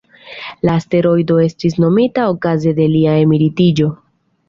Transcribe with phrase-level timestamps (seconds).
[0.67, 3.97] La asteroido estis nomita okaze de lia emeritiĝo.